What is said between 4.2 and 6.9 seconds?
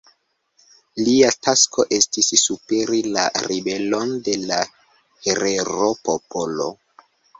de la herero-popolo.